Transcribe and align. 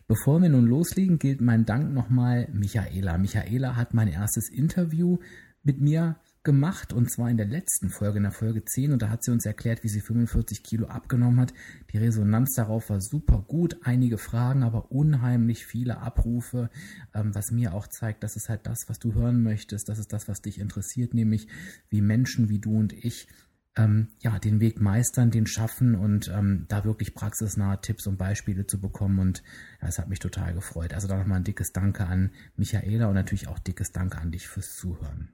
Bevor 0.07 0.41
wir 0.41 0.49
nun 0.49 0.65
loslegen, 0.65 1.17
gilt 1.17 1.39
mein 1.39 1.65
Dank 1.65 1.93
nochmal 1.93 2.49
Michaela. 2.51 3.17
Michaela 3.17 3.75
hat 3.75 3.93
mein 3.93 4.09
erstes 4.09 4.49
Interview 4.49 5.19
mit 5.63 5.79
mir 5.79 6.17
gemacht 6.49 6.93
und 6.93 7.11
zwar 7.11 7.29
in 7.29 7.37
der 7.37 7.45
letzten 7.45 7.91
Folge, 7.91 8.17
in 8.17 8.23
der 8.23 8.31
Folge 8.31 8.65
10 8.65 8.91
und 8.91 9.03
da 9.03 9.09
hat 9.09 9.23
sie 9.23 9.29
uns 9.29 9.45
erklärt, 9.45 9.83
wie 9.83 9.87
sie 9.87 10.01
45 10.01 10.63
Kilo 10.63 10.87
abgenommen 10.87 11.39
hat. 11.39 11.53
Die 11.93 11.99
Resonanz 11.99 12.55
darauf 12.55 12.89
war 12.89 13.01
super 13.01 13.45
gut, 13.47 13.77
einige 13.83 14.17
Fragen, 14.17 14.63
aber 14.63 14.91
unheimlich 14.91 15.67
viele 15.67 15.99
Abrufe, 15.99 16.71
ähm, 17.13 17.35
was 17.35 17.51
mir 17.51 17.75
auch 17.75 17.85
zeigt, 17.85 18.23
das 18.23 18.35
ist 18.35 18.49
halt 18.49 18.65
das, 18.65 18.89
was 18.89 18.97
du 18.97 19.13
hören 19.13 19.43
möchtest, 19.43 19.89
das 19.89 19.99
ist 19.99 20.11
das, 20.11 20.27
was 20.27 20.41
dich 20.41 20.59
interessiert, 20.59 21.13
nämlich 21.13 21.47
wie 21.91 22.01
Menschen 22.01 22.49
wie 22.49 22.57
du 22.57 22.79
und 22.79 22.93
ich 22.93 23.27
ähm, 23.75 24.07
ja, 24.21 24.39
den 24.39 24.59
Weg 24.59 24.81
meistern, 24.81 25.29
den 25.29 25.45
schaffen 25.45 25.93
und 25.93 26.29
ähm, 26.29 26.65
da 26.67 26.83
wirklich 26.83 27.13
praxisnahe 27.13 27.79
Tipps 27.79 28.07
und 28.07 28.17
Beispiele 28.17 28.65
zu 28.65 28.81
bekommen. 28.81 29.19
Und 29.19 29.43
ja, 29.83 29.87
es 29.87 29.99
hat 29.99 30.09
mich 30.09 30.17
total 30.17 30.55
gefreut. 30.55 30.95
Also 30.95 31.07
da 31.07 31.15
nochmal 31.15 31.37
ein 31.37 31.43
dickes 31.43 31.73
Danke 31.73 32.07
an 32.07 32.31
Michaela 32.55 33.05
und 33.05 33.13
natürlich 33.13 33.47
auch 33.47 33.59
dickes 33.59 33.91
Danke 33.91 34.17
an 34.17 34.31
dich 34.31 34.47
fürs 34.47 34.75
Zuhören. 34.75 35.29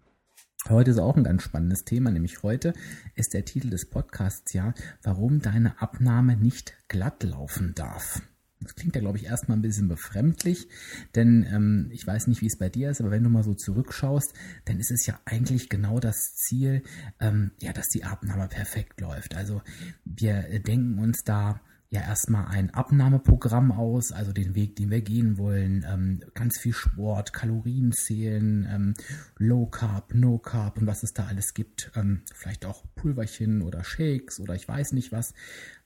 Heute 0.67 0.89
ist 0.89 0.97
auch 0.97 1.15
ein 1.15 1.23
ganz 1.23 1.43
spannendes 1.43 1.85
Thema, 1.85 2.09
nämlich 2.09 2.41
heute 2.41 2.73
ist 3.13 3.35
der 3.35 3.45
Titel 3.45 3.69
des 3.69 3.87
Podcasts 3.87 4.51
ja, 4.53 4.73
warum 5.03 5.39
deine 5.39 5.79
Abnahme 5.79 6.35
nicht 6.37 6.73
glatt 6.87 7.21
laufen 7.21 7.75
darf. 7.75 8.23
Das 8.61 8.73
klingt 8.73 8.95
ja, 8.95 9.01
glaube 9.01 9.19
ich, 9.19 9.25
erstmal 9.25 9.59
ein 9.59 9.61
bisschen 9.61 9.87
befremdlich, 9.87 10.67
denn 11.13 11.45
ähm, 11.51 11.89
ich 11.91 12.07
weiß 12.07 12.25
nicht, 12.25 12.41
wie 12.41 12.47
es 12.47 12.57
bei 12.57 12.69
dir 12.69 12.89
ist, 12.89 12.99
aber 12.99 13.11
wenn 13.11 13.23
du 13.23 13.29
mal 13.29 13.43
so 13.43 13.53
zurückschaust, 13.53 14.33
dann 14.65 14.79
ist 14.79 14.89
es 14.89 15.05
ja 15.05 15.19
eigentlich 15.25 15.69
genau 15.69 15.99
das 15.99 16.33
Ziel, 16.33 16.81
ähm, 17.19 17.51
ja, 17.61 17.71
dass 17.71 17.89
die 17.89 18.03
Abnahme 18.03 18.47
perfekt 18.47 18.99
läuft. 19.01 19.35
Also 19.35 19.61
wir 20.03 20.59
denken 20.61 20.97
uns 20.97 21.23
da 21.23 21.61
ja 21.89 22.01
erstmal 22.01 22.47
ein 22.47 22.73
Abnahmeprogramm 22.73 23.71
aus, 23.71 24.11
also 24.11 24.33
den 24.33 24.55
Weg, 24.55 24.75
den 24.75 24.89
wir 24.89 25.01
gehen 25.01 25.37
wollen. 25.37 25.85
Ähm, 25.87 26.21
ganz 26.33 26.59
viel 26.59 26.73
Sport, 26.73 27.33
Kalorien 27.33 27.91
zählen, 27.91 28.67
ähm, 28.69 28.93
Low 29.37 29.67
Carb, 29.67 30.13
No 30.13 30.37
Carb 30.37 30.77
und 30.77 30.87
was 30.87 31.03
es 31.03 31.13
da 31.13 31.25
alles 31.27 31.53
gibt. 31.53 31.91
Ähm, 31.95 32.21
vielleicht 32.33 32.65
auch 32.65 32.83
Pulverchen 32.95 33.61
oder 33.61 33.83
Shakes 33.83 34.39
oder 34.39 34.55
ich 34.55 34.67
weiß 34.67 34.93
nicht 34.93 35.11
was. 35.11 35.33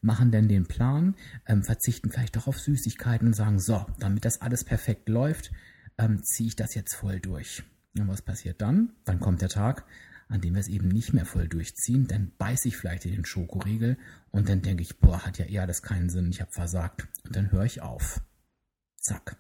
Machen 0.02 0.32
denn 0.32 0.48
den 0.48 0.66
Plan, 0.66 1.16
ähm, 1.46 1.64
verzichten 1.64 2.10
vielleicht 2.10 2.38
auch 2.38 2.48
auf 2.48 2.60
Süßigkeiten 2.60 3.28
und 3.28 3.34
sagen, 3.34 3.60
so, 3.60 3.86
damit 4.00 4.26
das 4.26 4.42
alles 4.42 4.64
perfekt 4.64 5.10
läuft, 5.10 5.52
ähm, 5.98 6.24
ziehe 6.24 6.48
ich 6.48 6.56
das 6.56 6.76
jetzt 6.76 6.96
voll 6.96 7.20
durch. 7.20 7.64
Und 7.98 8.08
was 8.08 8.22
passiert 8.22 8.62
dann? 8.62 8.94
Dann 9.04 9.20
kommt 9.20 9.42
der 9.42 9.50
Tag, 9.50 9.86
an 10.30 10.42
dem 10.42 10.54
wir 10.54 10.62
es 10.62 10.68
eben 10.68 10.88
nicht 10.88 11.12
mehr 11.12 11.26
voll 11.26 11.48
durchziehen, 11.48 12.08
dann 12.08 12.32
beiße 12.38 12.68
ich 12.68 12.78
vielleicht 12.78 13.06
in 13.06 13.14
den 13.14 13.26
Schokoriegel 13.26 13.98
und 14.32 14.48
dann 14.48 14.62
denke 14.62 14.84
ich, 14.84 15.00
boah, 15.00 15.26
hat 15.26 15.40
ja 15.40 15.46
eher 15.46 15.64
alles 15.64 15.82
keinen 15.82 16.10
Sinn, 16.10 16.30
ich 16.30 16.40
habe 16.40 16.52
versagt. 16.52 17.08
Und 17.26 17.36
dann 17.36 17.52
höre 17.52 17.66
ich 17.66 17.82
auf. 17.82 18.22
Zack. 18.96 19.38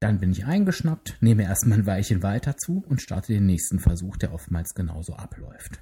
Dann 0.00 0.18
bin 0.20 0.30
ich 0.30 0.44
eingeschnappt, 0.44 1.16
nehme 1.20 1.44
erstmal 1.44 1.78
ein 1.78 1.86
Weilchen 1.86 2.22
weiter 2.22 2.56
zu 2.56 2.84
und 2.86 3.00
starte 3.00 3.32
den 3.32 3.46
nächsten 3.46 3.78
Versuch, 3.78 4.16
der 4.16 4.32
oftmals 4.32 4.74
genauso 4.74 5.14
abläuft. 5.14 5.80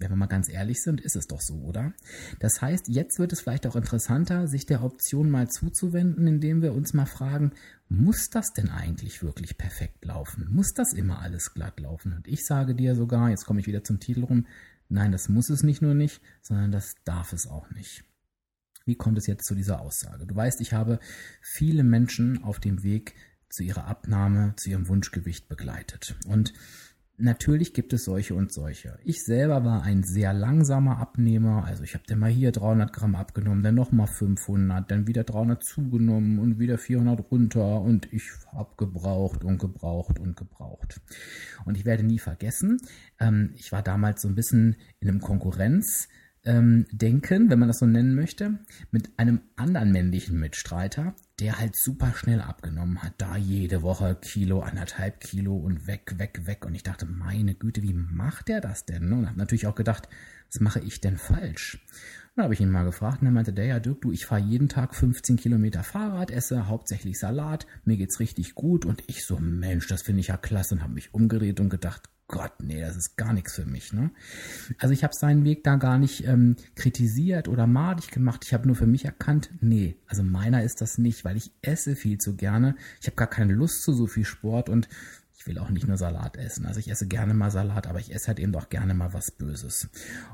Wenn 0.00 0.10
wir 0.10 0.16
mal 0.16 0.26
ganz 0.26 0.48
ehrlich 0.48 0.82
sind, 0.82 1.00
ist 1.00 1.14
es 1.14 1.26
doch 1.26 1.42
so, 1.42 1.56
oder? 1.56 1.92
Das 2.38 2.62
heißt, 2.62 2.88
jetzt 2.88 3.18
wird 3.18 3.32
es 3.32 3.42
vielleicht 3.42 3.66
auch 3.66 3.76
interessanter, 3.76 4.48
sich 4.48 4.64
der 4.64 4.82
Option 4.82 5.30
mal 5.30 5.48
zuzuwenden, 5.48 6.26
indem 6.26 6.62
wir 6.62 6.72
uns 6.72 6.94
mal 6.94 7.04
fragen, 7.04 7.52
muss 7.90 8.30
das 8.30 8.54
denn 8.54 8.70
eigentlich 8.70 9.22
wirklich 9.22 9.58
perfekt 9.58 10.04
laufen? 10.06 10.48
Muss 10.50 10.72
das 10.72 10.94
immer 10.94 11.20
alles 11.20 11.52
glatt 11.52 11.78
laufen? 11.80 12.14
Und 12.14 12.26
ich 12.26 12.46
sage 12.46 12.74
dir 12.74 12.96
sogar, 12.96 13.28
jetzt 13.28 13.44
komme 13.44 13.60
ich 13.60 13.66
wieder 13.66 13.84
zum 13.84 14.00
Titel 14.00 14.24
rum, 14.24 14.46
nein, 14.88 15.12
das 15.12 15.28
muss 15.28 15.50
es 15.50 15.62
nicht 15.62 15.82
nur 15.82 15.94
nicht, 15.94 16.22
sondern 16.40 16.72
das 16.72 16.94
darf 17.04 17.34
es 17.34 17.46
auch 17.46 17.70
nicht. 17.70 18.02
Wie 18.86 18.96
kommt 18.96 19.18
es 19.18 19.26
jetzt 19.26 19.46
zu 19.46 19.54
dieser 19.54 19.82
Aussage? 19.82 20.26
Du 20.26 20.34
weißt, 20.34 20.62
ich 20.62 20.72
habe 20.72 20.98
viele 21.42 21.84
Menschen 21.84 22.42
auf 22.42 22.58
dem 22.58 22.82
Weg 22.82 23.14
zu 23.50 23.62
ihrer 23.62 23.84
Abnahme, 23.84 24.54
zu 24.56 24.70
ihrem 24.70 24.88
Wunschgewicht 24.88 25.48
begleitet. 25.48 26.16
Und 26.26 26.54
Natürlich 27.20 27.74
gibt 27.74 27.92
es 27.92 28.04
solche 28.04 28.34
und 28.34 28.50
solche. 28.50 28.98
Ich 29.04 29.22
selber 29.24 29.62
war 29.64 29.82
ein 29.82 30.02
sehr 30.02 30.32
langsamer 30.32 30.98
Abnehmer. 30.98 31.64
Also 31.64 31.82
ich 31.84 31.94
habe 31.94 32.04
dann 32.06 32.18
mal 32.18 32.30
hier 32.30 32.50
300 32.50 32.92
Gramm 32.92 33.14
abgenommen, 33.14 33.62
dann 33.62 33.74
nochmal 33.74 34.06
500, 34.06 34.90
dann 34.90 35.06
wieder 35.06 35.24
300 35.24 35.62
zugenommen 35.62 36.38
und 36.38 36.58
wieder 36.58 36.78
400 36.78 37.30
runter 37.30 37.82
und 37.82 38.10
ich 38.12 38.24
habe 38.52 38.70
gebraucht 38.76 39.44
und 39.44 39.58
gebraucht 39.58 40.18
und 40.18 40.36
gebraucht. 40.36 41.00
Und 41.66 41.76
ich 41.76 41.84
werde 41.84 42.04
nie 42.04 42.18
vergessen, 42.18 42.80
ähm, 43.18 43.52
ich 43.54 43.70
war 43.70 43.82
damals 43.82 44.22
so 44.22 44.28
ein 44.28 44.34
bisschen 44.34 44.76
in 45.00 45.08
einem 45.08 45.20
Konkurrenz 45.20 46.08
ähm, 46.44 46.86
denken, 46.90 47.50
wenn 47.50 47.58
man 47.58 47.68
das 47.68 47.78
so 47.80 47.86
nennen 47.86 48.14
möchte, 48.14 48.58
mit 48.90 49.10
einem 49.18 49.42
anderen 49.56 49.92
männlichen 49.92 50.38
Mitstreiter, 50.38 51.14
der 51.38 51.58
halt 51.58 51.76
super 51.76 52.12
schnell 52.14 52.40
abgenommen 52.40 53.02
hat. 53.02 53.14
Da 53.18 53.36
jede 53.36 53.82
Woche 53.82 54.16
Kilo, 54.20 54.60
anderthalb 54.60 55.20
Kilo 55.20 55.56
und 55.56 55.86
weg, 55.86 56.14
weg, 56.18 56.46
weg. 56.46 56.64
Und 56.64 56.74
ich 56.74 56.82
dachte, 56.82 57.06
meine 57.06 57.54
Güte, 57.54 57.82
wie 57.82 57.92
macht 57.92 58.48
der 58.48 58.60
das 58.60 58.86
denn? 58.86 59.12
Und 59.12 59.26
habe 59.28 59.38
natürlich 59.38 59.66
auch 59.66 59.74
gedacht, 59.74 60.08
was 60.52 60.60
mache 60.60 60.80
ich 60.80 61.00
denn 61.00 61.18
falsch? 61.18 61.74
Und 61.74 62.36
dann 62.36 62.44
habe 62.44 62.54
ich 62.54 62.60
ihn 62.60 62.70
mal 62.70 62.84
gefragt 62.84 63.20
und 63.20 63.28
er 63.28 63.32
meinte, 63.32 63.52
der 63.52 63.66
ja, 63.66 63.80
Dirk, 63.80 64.00
du, 64.00 64.12
ich 64.12 64.24
fahre 64.24 64.40
jeden 64.40 64.68
Tag 64.68 64.94
15 64.94 65.36
Kilometer 65.36 65.82
Fahrrad, 65.82 66.30
esse 66.30 66.68
hauptsächlich 66.68 67.18
Salat, 67.18 67.66
mir 67.84 67.96
geht's 67.96 68.20
richtig 68.20 68.54
gut. 68.54 68.86
Und 68.86 69.02
ich 69.08 69.26
so, 69.26 69.38
Mensch, 69.38 69.88
das 69.88 70.02
finde 70.02 70.20
ich 70.20 70.28
ja 70.28 70.36
klasse 70.36 70.74
und 70.74 70.82
habe 70.82 70.94
mich 70.94 71.12
umgedreht 71.12 71.60
und 71.60 71.68
gedacht, 71.68 72.08
Gott, 72.30 72.52
nee, 72.62 72.80
das 72.80 72.96
ist 72.96 73.16
gar 73.16 73.32
nichts 73.32 73.56
für 73.56 73.66
mich. 73.66 73.92
Ne? 73.92 74.12
Also 74.78 74.94
ich 74.94 75.02
habe 75.02 75.14
seinen 75.14 75.44
Weg 75.44 75.64
da 75.64 75.74
gar 75.74 75.98
nicht 75.98 76.24
ähm, 76.28 76.54
kritisiert 76.76 77.48
oder 77.48 77.66
madig 77.66 78.12
gemacht. 78.12 78.44
Ich 78.44 78.54
habe 78.54 78.68
nur 78.68 78.76
für 78.76 78.86
mich 78.86 79.04
erkannt, 79.04 79.50
nee, 79.60 79.96
also 80.06 80.22
meiner 80.22 80.62
ist 80.62 80.80
das 80.80 80.96
nicht, 80.96 81.24
weil 81.24 81.36
ich 81.36 81.50
esse 81.60 81.96
viel 81.96 82.18
zu 82.18 82.36
gerne. 82.36 82.76
Ich 83.00 83.08
habe 83.08 83.16
gar 83.16 83.26
keine 83.26 83.52
Lust 83.52 83.82
zu 83.82 83.92
so 83.92 84.06
viel 84.06 84.24
Sport 84.24 84.68
und 84.68 84.88
ich 85.36 85.46
will 85.48 85.58
auch 85.58 85.70
nicht 85.70 85.88
nur 85.88 85.96
Salat 85.96 86.36
essen. 86.36 86.66
Also 86.66 86.78
ich 86.78 86.88
esse 86.88 87.08
gerne 87.08 87.34
mal 87.34 87.50
Salat, 87.50 87.88
aber 87.88 87.98
ich 87.98 88.14
esse 88.14 88.28
halt 88.28 88.38
eben 88.38 88.52
doch 88.52 88.68
gerne 88.68 88.94
mal 88.94 89.12
was 89.12 89.32
Böses. 89.32 89.88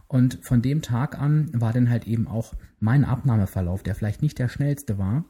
Und 0.07 0.39
von 0.43 0.61
dem 0.61 0.83
Tag 0.83 1.19
an 1.19 1.51
war 1.55 1.73
dann 1.73 1.89
halt 1.89 2.07
eben 2.07 2.29
auch 2.29 2.53
mein 2.79 3.07
Abnahmeverlauf, 3.07 3.83
der 3.83 3.95
vielleicht 3.95 4.21
nicht 4.21 4.39
der 4.39 4.49
schnellste 4.49 4.99
war, 4.99 5.25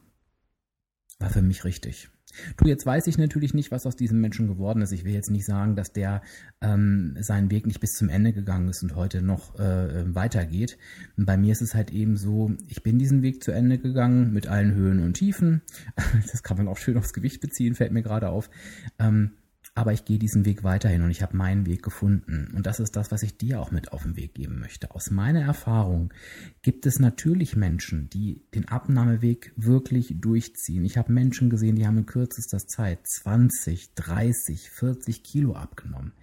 war 1.21 1.31
für 1.31 1.43
mich 1.43 1.65
richtig. 1.65 2.09
Du, 2.57 2.69
jetzt 2.69 2.85
weiß 2.85 3.07
ich 3.07 3.19
natürlich 3.19 3.55
nicht, 3.55 3.71
was 3.71 3.87
aus 3.87 3.97
diesem 3.97 4.21
Menschen 4.21 4.49
geworden 4.49 4.83
ist. 4.83 4.93
Ich 4.93 5.05
will 5.05 5.13
jetzt 5.13 5.31
nicht 5.31 5.45
sagen, 5.45 5.77
dass 5.77 5.93
der 5.93 6.23
ähm, 6.61 7.17
seinen 7.21 7.51
Weg 7.51 7.67
nicht 7.67 7.81
bis 7.81 7.93
zum 7.93 8.09
Ende 8.09 8.33
gegangen 8.33 8.69
ist 8.69 8.83
und 8.83 8.97
heute 8.97 9.23
noch 9.23 9.59
äh, 9.59 10.15
weitergeht. 10.15 10.77
Bei 11.17 11.37
mir 11.37 11.53
ist 11.53 11.63
es 11.63 11.75
halt 11.75 11.91
eben 11.93 12.17
so, 12.17 12.53
ich 12.69 12.83
bin 12.83 12.99
diesen 12.99 13.23
Weg 13.23 13.43
zu 13.43 13.53
Ende 13.53 13.79
gegangen 13.79 14.33
mit 14.33 14.49
allen 14.49 14.75
Höhen 14.75 15.03
und 15.03 15.15
Tiefen. 15.15 15.63
Das 16.33 16.43
kann 16.43 16.57
man 16.57 16.69
auch 16.69 16.77
schön 16.77 16.99
aufs 16.99 17.13
Gewicht 17.13 17.41
beziehen, 17.41 17.75
fällt 17.75 17.93
mir 17.93 18.03
gerade 18.03 18.29
auf. 18.29 18.51
Ähm, 18.99 19.33
aber 19.77 19.93
ich 19.93 20.07
gehe 20.07 20.19
diesen 20.19 20.47
Weg 20.47 20.65
weiterhin 20.65 21.03
und 21.03 21.11
ich 21.11 21.21
habe 21.21 21.37
meinen 21.37 21.67
Weg 21.67 21.83
gefunden. 21.83 22.51
Und 22.57 22.67
das 22.67 22.81
ist 22.81 22.97
das, 22.97 23.13
was 23.13 23.23
ich 23.23 23.37
dir 23.37 23.61
auch 23.61 23.71
mit 23.71 23.93
auf 23.93 24.05
den 24.05 24.17
Weg 24.17 24.35
geben 24.35 24.59
möchte. 24.59 24.91
Aus 24.93 25.11
meiner 25.11 25.43
Erfahrung 25.43 26.15
gibt 26.63 26.87
es 26.87 26.99
natürlich 26.99 27.57
Menschen, 27.57 28.09
die 28.09 28.43
den 28.55 28.69
Abnahmeweg 28.69 29.53
wirklich 29.55 30.15
durchziehen. 30.19 30.87
Ich 30.87 30.97
habe 30.97 31.13
Menschen 31.13 31.51
gesehen, 31.51 31.77
die 31.77 31.87
haben 31.87 31.99
in 31.99 32.07
kürzester 32.07 32.67
Zeit 32.67 33.07
20, 33.07 33.93
30, 33.95 34.71
40 34.71 35.23
Kilo 35.23 35.55
abgenommen. 35.55 36.15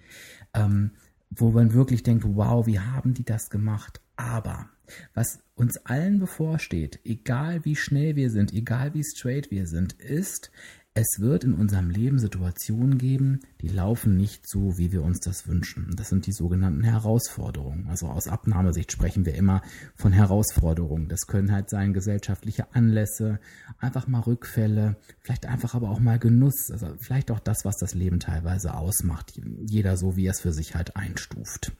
Ähm, 0.55 0.89
wo 1.29 1.51
man 1.51 1.73
wirklich 1.73 2.01
denkt, 2.01 2.25
wow, 2.27 2.65
wie 2.65 2.79
haben 2.79 3.13
die 3.13 3.23
das 3.23 3.51
gemacht? 3.51 4.01
Aber 4.15 4.67
was 5.13 5.43
uns 5.53 5.77
allen 5.85 6.17
bevorsteht, 6.19 6.99
egal 7.03 7.65
wie 7.65 7.75
schnell 7.75 8.15
wir 8.15 8.31
sind, 8.31 8.51
egal 8.51 8.95
wie 8.95 9.03
straight 9.03 9.51
wir 9.51 9.67
sind, 9.67 9.93
ist, 9.93 10.51
es 10.95 11.19
wird 11.19 11.43
in 11.43 11.55
unserem 11.55 11.89
Leben 11.89 12.19
Situationen 12.19 12.99
geben, 12.99 13.39
die 13.61 13.67
laufen 13.67 14.15
nicht 14.15 14.47
so, 14.47 14.77
wie 14.77 14.91
wir 14.91 15.01
uns 15.01 15.19
das 15.21 15.47
wünschen. 15.47 15.95
Das 15.95 16.09
sind 16.09 16.27
die 16.27 16.31
sogenannten 16.31 16.83
Herausforderungen. 16.83 17.87
Also 17.87 18.07
aus 18.07 18.27
Abnahmesicht 18.27 18.91
sprechen 18.91 19.25
wir 19.25 19.33
immer 19.33 19.63
von 19.95 20.11
Herausforderungen. 20.11 21.09
Das 21.09 21.25
können 21.25 21.51
halt 21.51 21.71
sein 21.71 21.93
gesellschaftliche 21.93 22.75
Anlässe, 22.75 23.39
einfach 23.79 24.07
mal 24.07 24.19
Rückfälle, 24.19 24.97
vielleicht 25.21 25.47
einfach 25.47 25.73
aber 25.73 25.89
auch 25.89 25.99
mal 25.99 26.19
Genuss. 26.19 26.69
Also 26.69 26.93
vielleicht 26.99 27.31
auch 27.31 27.39
das, 27.39 27.65
was 27.65 27.77
das 27.77 27.95
Leben 27.95 28.19
teilweise 28.19 28.75
ausmacht. 28.75 29.33
Jeder 29.65 29.97
so, 29.97 30.15
wie 30.15 30.27
er 30.27 30.31
es 30.31 30.41
für 30.41 30.53
sich 30.53 30.75
halt 30.75 30.95
einstuft. 30.95 31.71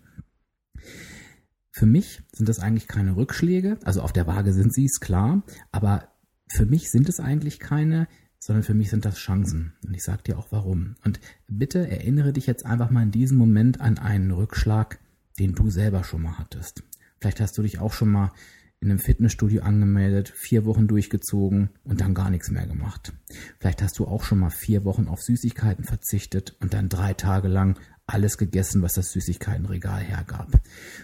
Für 1.70 1.86
mich 1.86 2.24
sind 2.32 2.50
das 2.50 2.60
eigentlich 2.60 2.88
keine 2.88 3.16
Rückschläge. 3.16 3.78
Also 3.84 4.02
auf 4.02 4.14
der 4.14 4.26
Waage 4.26 4.54
sind 4.54 4.74
sie 4.74 4.86
es 4.86 5.00
klar, 5.00 5.44
aber 5.72 6.08
für 6.48 6.66
mich 6.66 6.90
sind 6.90 7.10
es 7.10 7.20
eigentlich 7.20 7.60
keine, 7.60 8.08
sondern 8.44 8.64
für 8.64 8.74
mich 8.74 8.90
sind 8.90 9.06
das 9.06 9.20
Chancen. 9.20 9.72
Und 9.88 9.94
ich 9.94 10.04
sage 10.04 10.24
dir 10.24 10.38
auch 10.38 10.48
warum. 10.52 10.96
Und 11.06 11.22
bitte 11.48 11.88
erinnere 11.90 12.34
dich 12.34 12.46
jetzt 12.46 12.66
einfach 12.66 12.90
mal 12.90 13.04
in 13.04 13.12
diesem 13.12 13.38
Moment 13.38 13.80
an 13.80 13.98
einen 13.98 14.32
Rückschlag, 14.32 15.00
den 15.40 15.56
du 15.56 15.70
selber 15.70 16.04
schon 16.04 16.24
mal 16.24 16.38
hattest. 16.38 16.84
Vielleicht 17.20 17.40
hast 17.40 17.58
du 17.58 17.62
dich 17.62 17.80
auch 17.80 17.94
schon 17.94 18.10
mal 18.10 18.34
in 18.82 18.90
einem 18.90 19.00
Fitnessstudio 19.00 19.64
angemeldet, 19.64 20.28
vier 20.36 20.66
Wochen 20.66 20.90
durchgezogen 20.90 21.70
und 21.86 22.02
dann 22.02 22.14
gar 22.14 22.30
nichts 22.30 22.52
mehr 22.52 22.68
gemacht. 22.68 23.14
Vielleicht 23.60 23.82
hast 23.82 23.98
du 23.98 24.08
auch 24.08 24.26
schon 24.26 24.40
mal 24.40 24.50
vier 24.50 24.84
Wochen 24.84 25.08
auf 25.08 25.22
Süßigkeiten 25.22 25.86
verzichtet 25.86 26.58
und 26.60 26.74
dann 26.74 26.90
drei 26.90 27.14
Tage 27.14 27.48
lang 27.48 27.80
alles 28.06 28.38
gegessen, 28.38 28.82
was 28.82 28.94
das 28.94 29.12
Süßigkeitenregal 29.12 30.02
hergab. 30.02 30.48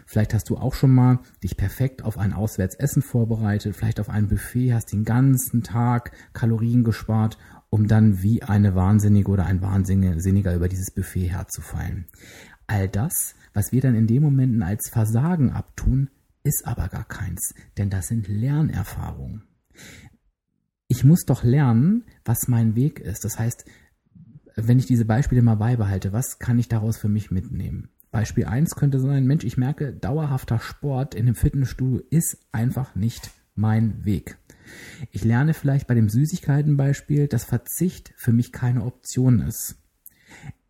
Vielleicht 0.06 0.34
hast 0.34 0.50
du 0.50 0.58
auch 0.58 0.74
schon 0.74 0.94
mal 0.94 1.20
dich 1.44 1.56
perfekt 1.56 2.04
auf 2.04 2.18
ein 2.18 2.34
Auswärtsessen 2.34 3.02
vorbereitet, 3.02 3.76
vielleicht 3.76 4.00
auf 4.00 4.10
ein 4.10 4.28
Buffet, 4.28 4.74
hast 4.74 4.92
den 4.92 5.06
ganzen 5.06 5.64
Tag 5.64 6.12
Kalorien 6.34 6.84
gespart, 6.84 7.38
um 7.70 7.88
dann 7.88 8.22
wie 8.22 8.44
eine 8.44 8.76
Wahnsinnige 8.76 9.32
oder 9.32 9.46
ein 9.46 9.62
Wahnsinniger 9.62 10.56
über 10.56 10.68
dieses 10.68 10.92
Buffet 10.92 11.28
herzufallen. 11.28 12.08
All 12.68 12.90
das, 12.90 13.36
was 13.54 13.72
wir 13.72 13.82
dann 13.82 13.96
in 13.96 14.08
den 14.08 14.22
Momenten 14.22 14.62
als 14.62 14.90
Versagen 14.90 15.52
abtun, 15.52 16.10
ist 16.44 16.66
aber 16.66 16.88
gar 16.88 17.06
keins, 17.06 17.54
denn 17.78 17.90
das 17.90 18.08
sind 18.08 18.28
Lernerfahrungen. 18.28 19.44
Ich 20.88 21.04
muss 21.04 21.26
doch 21.26 21.44
lernen, 21.44 22.04
was 22.26 22.48
mein 22.48 22.76
Weg 22.76 23.00
ist. 23.00 23.24
Das 23.24 23.38
heißt, 23.38 23.66
wenn 24.68 24.80
ich 24.80 24.86
diese 24.86 25.06
Beispiele 25.06 25.42
mal 25.42 25.56
beibehalte, 25.56 26.14
was 26.14 26.40
kann 26.40 26.60
ich 26.60 26.68
daraus 26.68 26.98
für 26.98 27.10
mich 27.10 27.32
mitnehmen? 27.32 27.90
Beispiel 28.12 28.46
1 28.46 28.76
könnte 28.76 29.00
sein, 29.00 29.26
Mensch, 29.26 29.44
ich 29.44 29.58
merke, 29.58 29.94
dauerhafter 29.94 30.60
Sport 30.60 31.14
in 31.14 31.28
einem 31.28 31.36
Fitnessstudio 31.36 32.02
ist 32.10 32.38
einfach 32.52 32.96
nicht 32.96 33.32
mein 33.56 34.04
Weg. 34.06 34.38
Ich 35.12 35.24
lerne 35.24 35.54
vielleicht 35.54 35.88
bei 35.88 35.96
dem 35.96 36.10
Süßigkeitenbeispiel, 36.10 37.28
dass 37.28 37.44
Verzicht 37.44 38.14
für 38.16 38.32
mich 38.34 38.52
keine 38.52 38.84
Option 38.84 39.42
ist. 39.42 39.76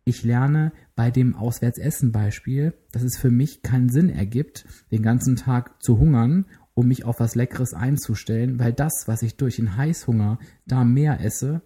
Ich 0.04 0.24
lerne 0.24 0.72
bei 0.96 1.10
dem 1.10 1.34
Auswärtsessen-Beispiel, 1.34 2.74
dass 2.92 3.02
es 3.02 3.16
für 3.16 3.30
mich 3.30 3.62
keinen 3.62 3.90
Sinn 3.90 4.08
ergibt, 4.08 4.66
den 4.90 5.02
ganzen 5.02 5.36
Tag 5.36 5.82
zu 5.82 5.98
hungern, 5.98 6.46
um 6.74 6.88
mich 6.88 7.04
auf 7.04 7.20
was 7.20 7.34
Leckeres 7.34 7.74
einzustellen, 7.74 8.58
weil 8.58 8.72
das, 8.72 9.04
was 9.06 9.22
ich 9.22 9.36
durch 9.36 9.56
den 9.56 9.76
Heißhunger 9.76 10.38
da 10.66 10.84
mehr 10.84 11.20
esse, 11.20 11.62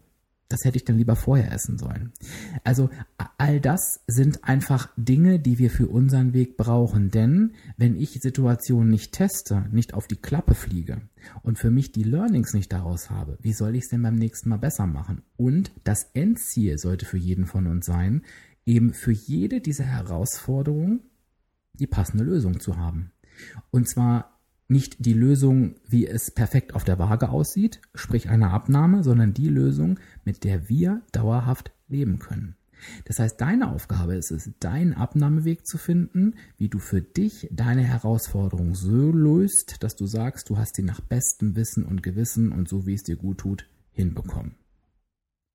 das 0.49 0.65
hätte 0.65 0.77
ich 0.77 0.85
dann 0.85 0.99
lieber 0.99 1.17
vorher 1.17 1.53
essen 1.53 1.79
sollen. 1.79 2.13
Also 2.65 2.91
all 3.39 3.61
das 3.61 4.01
sind 4.07 4.45
einfach 4.45 4.91
Dinge, 4.97 5.39
die 5.39 5.59
wir 5.59 5.71
für 5.71 5.89
unseren 5.89 6.33
Weg 6.33 6.57
brauchen. 6.57 7.11
Denn 7.11 7.53
wenn 7.77 7.97
ich 7.97 8.21
Situationen 8.21 8.91
nicht 8.91 9.13
teste, 9.13 9.67
nicht 9.73 9.95
auf 9.95 10.07
die 10.07 10.21
Klappe 10.21 10.55
fliege 10.55 11.03
und 11.43 11.59
für 11.59 11.71
mich 11.71 11.93
die 11.93 12.05
Learnings 12.05 12.53
nicht 12.53 12.73
daraus 12.73 13.11
habe, 13.11 13.39
wie 13.41 13.53
soll 13.53 13.75
ich 13.75 13.85
es 13.85 13.91
denn 13.91 14.03
beim 14.03 14.17
nächsten 14.17 14.51
Mal 14.51 14.59
besser 14.59 14.87
machen? 14.87 15.23
Und 15.37 15.73
das 15.85 16.11
Endziel 16.15 16.79
sollte 16.79 17.07
für 17.07 17.19
jeden 17.19 17.47
von 17.47 17.67
uns 17.67 17.87
sein, 17.87 18.23
eben 18.67 18.93
für 18.93 19.13
jede 19.13 19.61
dieser 19.61 19.85
Herausforderungen 19.85 21.01
die 21.73 21.87
passende 21.87 22.25
Lösung 22.25 22.61
zu 22.61 22.77
haben. 22.77 23.11
Und 23.71 23.89
zwar 23.89 24.34
nicht 24.69 25.05
die 25.05 25.13
Lösung, 25.13 25.75
wie 25.89 26.07
es 26.07 26.31
perfekt 26.31 26.75
auf 26.75 26.85
der 26.85 26.99
Waage 26.99 27.29
aussieht, 27.29 27.81
sprich 27.95 28.29
eine 28.29 28.51
Abnahme, 28.51 29.03
sondern 29.05 29.35
die 29.35 29.49
Lösung, 29.49 29.99
mit 30.25 30.45
der 30.45 30.69
wir 30.69 31.03
dauerhaft 31.13 31.73
leben 31.89 32.19
können. 32.19 32.57
Das 33.05 33.19
heißt, 33.19 33.41
deine 33.41 33.71
Aufgabe 33.71 34.15
ist 34.15 34.31
es, 34.31 34.51
deinen 34.61 34.95
Abnahmeweg 34.95 35.67
zu 35.67 35.79
finden, 35.79 36.35
wie 36.57 36.69
du 36.69 36.79
für 36.79 37.01
dich 37.01 37.49
deine 37.51 37.83
Herausforderung 37.83 38.75
so 38.75 39.11
löst, 39.11 39.83
dass 39.83 39.97
du 39.97 40.07
sagst, 40.07 40.51
du 40.51 40.59
hast 40.59 40.77
sie 40.77 40.83
nach 40.83 41.01
bestem 41.01 41.57
Wissen 41.57 41.85
und 41.85 42.03
Gewissen 42.03 42.53
und 42.53 42.69
so 42.69 42.87
wie 42.87 42.95
es 42.95 43.03
dir 43.03 43.17
gut 43.17 43.39
tut, 43.39 43.69
hinbekommen. 43.93 44.57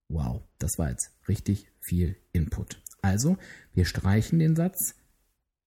Wow, 0.07 0.41
das 0.57 0.77
war 0.77 0.89
jetzt 0.89 1.11
richtig 1.27 1.71
viel 1.79 2.15
Input. 2.31 2.81
Also, 3.01 3.38
wir 3.73 3.85
streichen 3.85 4.39
den 4.39 4.56
Satz, 4.56 4.95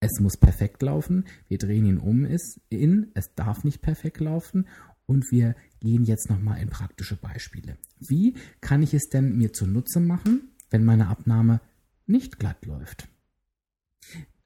es 0.03 0.19
muss 0.19 0.37
perfekt 0.37 0.81
laufen. 0.81 1.25
Wir 1.47 1.57
drehen 1.57 1.85
ihn 1.85 1.97
um 1.97 2.27
in, 2.69 3.11
es 3.13 3.33
darf 3.35 3.63
nicht 3.63 3.81
perfekt 3.81 4.19
laufen. 4.19 4.67
Und 5.05 5.31
wir 5.31 5.55
gehen 5.79 6.03
jetzt 6.03 6.29
nochmal 6.29 6.61
in 6.61 6.69
praktische 6.69 7.15
Beispiele. 7.15 7.77
Wie 7.99 8.35
kann 8.61 8.83
ich 8.83 8.93
es 8.93 9.09
denn 9.09 9.37
mir 9.37 9.53
zunutze 9.53 9.99
machen, 9.99 10.51
wenn 10.69 10.83
meine 10.83 11.07
Abnahme 11.07 11.61
nicht 12.05 12.39
glatt 12.39 12.65
läuft? 12.65 13.07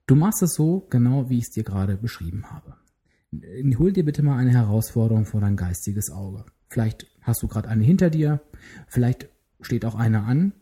Du 0.06 0.15
machst 0.15 0.42
es 0.42 0.54
so 0.54 0.88
genau, 0.89 1.30
wie 1.30 1.39
ich 1.39 1.45
es 1.45 1.51
dir 1.51 1.63
gerade 1.63 1.98
beschrieben 1.98 2.51
habe. 2.51 2.75
Hol 3.77 3.92
dir 3.92 4.06
bitte 4.06 4.24
mal 4.24 4.38
eine 4.38 4.54
Herausforderung 4.54 5.25
vor 5.25 5.42
dein 5.42 5.57
geistiges 5.57 6.12
Auge. 6.12 6.45
Vielleicht 6.69 7.07
hast 7.21 7.44
du 7.44 7.48
gerade 7.48 7.68
eine 7.68 7.83
hinter 7.83 8.09
dir, 8.09 8.42
vielleicht 8.88 9.27
steht 9.62 9.86
auch 9.86 9.95
eine 9.95 10.24
an 10.24 10.54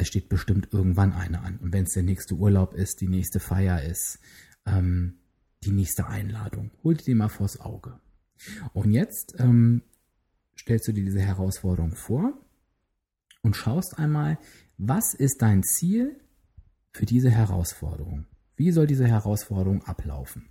es 0.00 0.08
steht 0.08 0.28
bestimmt 0.28 0.68
irgendwann 0.72 1.12
eine 1.12 1.40
an. 1.40 1.58
Und 1.58 1.72
wenn 1.72 1.84
es 1.84 1.92
der 1.92 2.02
nächste 2.02 2.34
Urlaub 2.34 2.74
ist, 2.74 3.00
die 3.00 3.08
nächste 3.08 3.40
Feier 3.40 3.82
ist, 3.82 4.18
ähm, 4.66 5.18
die 5.64 5.72
nächste 5.72 6.06
Einladung, 6.06 6.70
hol 6.82 6.94
dir 6.94 7.04
die 7.04 7.14
mal 7.14 7.28
vors 7.28 7.60
Auge. 7.60 8.00
Und 8.72 8.92
jetzt 8.92 9.34
ähm, 9.38 9.82
stellst 10.56 10.88
du 10.88 10.92
dir 10.92 11.04
diese 11.04 11.20
Herausforderung 11.20 11.94
vor 11.94 12.32
und 13.42 13.56
schaust 13.56 13.98
einmal, 13.98 14.38
was 14.76 15.14
ist 15.14 15.42
dein 15.42 15.62
Ziel 15.62 16.20
für 16.92 17.06
diese 17.06 17.30
Herausforderung? 17.30 18.26
Wie 18.56 18.70
soll 18.70 18.86
diese 18.86 19.06
Herausforderung 19.06 19.84
ablaufen? 19.84 20.48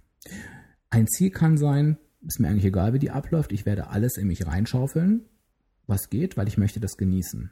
Ein 0.90 1.08
Ziel 1.08 1.30
kann 1.30 1.58
sein, 1.58 1.98
ist 2.22 2.40
mir 2.40 2.50
eigentlich 2.50 2.66
egal, 2.66 2.94
wie 2.94 3.00
die 3.00 3.12
abläuft, 3.12 3.52
ich 3.52 3.66
werde 3.66 3.88
alles 3.90 4.18
in 4.18 4.28
mich 4.28 4.46
reinschaufeln, 4.46 5.26
was 5.86 6.10
geht, 6.10 6.36
weil 6.36 6.48
ich 6.48 6.58
möchte 6.58 6.80
das 6.80 6.98
genießen. 6.98 7.52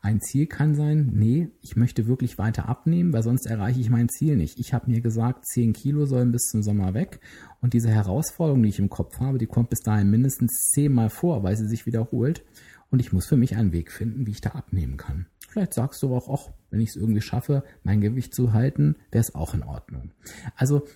Ein 0.00 0.20
Ziel 0.20 0.46
kann 0.46 0.74
sein, 0.74 1.10
nee, 1.12 1.50
ich 1.60 1.76
möchte 1.76 2.06
wirklich 2.06 2.38
weiter 2.38 2.68
abnehmen, 2.68 3.12
weil 3.12 3.22
sonst 3.22 3.46
erreiche 3.46 3.80
ich 3.80 3.90
mein 3.90 4.08
Ziel 4.08 4.36
nicht. 4.36 4.58
Ich 4.58 4.72
habe 4.74 4.90
mir 4.90 5.00
gesagt, 5.00 5.46
10 5.46 5.72
Kilo 5.72 6.06
sollen 6.06 6.32
bis 6.32 6.48
zum 6.48 6.62
Sommer 6.62 6.94
weg 6.94 7.20
und 7.60 7.72
diese 7.72 7.90
Herausforderung, 7.90 8.62
die 8.62 8.68
ich 8.68 8.78
im 8.78 8.90
Kopf 8.90 9.20
habe, 9.20 9.38
die 9.38 9.46
kommt 9.46 9.70
bis 9.70 9.80
dahin 9.80 10.10
mindestens 10.10 10.70
zehnmal 10.70 11.10
vor, 11.10 11.42
weil 11.42 11.56
sie 11.56 11.68
sich 11.68 11.86
wiederholt 11.86 12.44
und 12.90 13.00
ich 13.00 13.12
muss 13.12 13.26
für 13.26 13.36
mich 13.36 13.56
einen 13.56 13.72
Weg 13.72 13.90
finden, 13.90 14.26
wie 14.26 14.32
ich 14.32 14.40
da 14.40 14.50
abnehmen 14.50 14.96
kann. 14.96 15.26
Vielleicht 15.48 15.74
sagst 15.74 16.02
du 16.02 16.14
auch, 16.14 16.28
ach, 16.28 16.52
wenn 16.70 16.80
ich 16.80 16.90
es 16.90 16.96
irgendwie 16.96 17.20
schaffe, 17.20 17.62
mein 17.84 18.00
Gewicht 18.00 18.34
zu 18.34 18.52
halten, 18.52 18.96
wäre 19.10 19.22
es 19.22 19.34
auch 19.34 19.54
in 19.54 19.62
Ordnung. 19.62 20.10
Also 20.56 20.86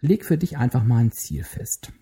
leg 0.00 0.24
für 0.24 0.36
dich 0.36 0.58
einfach 0.58 0.84
mal 0.84 0.98
ein 0.98 1.12
Ziel 1.12 1.44
fest. 1.44 1.92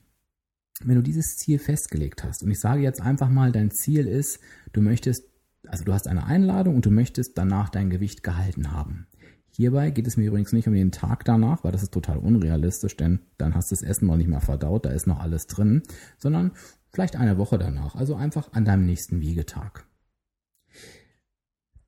Wenn 0.80 0.96
du 0.96 1.02
dieses 1.02 1.36
Ziel 1.36 1.58
festgelegt 1.58 2.24
hast, 2.24 2.42
und 2.42 2.50
ich 2.50 2.60
sage 2.60 2.82
jetzt 2.82 3.00
einfach 3.02 3.28
mal, 3.28 3.52
dein 3.52 3.70
Ziel 3.70 4.06
ist, 4.06 4.38
du 4.72 4.80
möchtest 4.80 5.27
also 5.66 5.84
du 5.84 5.92
hast 5.92 6.08
eine 6.08 6.26
Einladung 6.26 6.76
und 6.76 6.86
du 6.86 6.90
möchtest 6.90 7.36
danach 7.36 7.68
dein 7.68 7.90
Gewicht 7.90 8.22
gehalten 8.22 8.72
haben. 8.72 9.06
Hierbei 9.50 9.90
geht 9.90 10.06
es 10.06 10.16
mir 10.16 10.28
übrigens 10.28 10.52
nicht 10.52 10.68
um 10.68 10.74
den 10.74 10.92
Tag 10.92 11.24
danach, 11.24 11.64
weil 11.64 11.72
das 11.72 11.82
ist 11.82 11.92
total 11.92 12.18
unrealistisch, 12.18 12.96
denn 12.96 13.20
dann 13.38 13.54
hast 13.54 13.70
du 13.70 13.74
das 13.74 13.82
Essen 13.82 14.06
noch 14.06 14.16
nicht 14.16 14.28
mehr 14.28 14.40
verdaut, 14.40 14.84
da 14.84 14.90
ist 14.90 15.06
noch 15.06 15.18
alles 15.18 15.46
drin, 15.46 15.82
sondern 16.16 16.52
vielleicht 16.92 17.16
eine 17.16 17.38
Woche 17.38 17.58
danach, 17.58 17.96
also 17.96 18.14
einfach 18.14 18.52
an 18.52 18.64
deinem 18.64 18.86
nächsten 18.86 19.20
Wiegetag. 19.20 19.84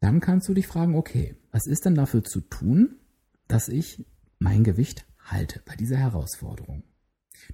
Dann 0.01 0.21
kannst 0.21 0.49
du 0.49 0.55
dich 0.55 0.67
fragen, 0.67 0.97
okay, 0.97 1.37
was 1.53 1.67
ist 1.67 1.85
denn 1.85 1.95
dafür 1.95 2.25
zu 2.25 2.41
tun, 2.41 2.97
dass 3.47 3.69
ich 3.69 4.05
mein 4.39 4.65
Gewicht 4.65 5.05
halte 5.19 5.63
bei 5.65 5.77
dieser 5.77 5.99
Herausforderung? 5.99 6.83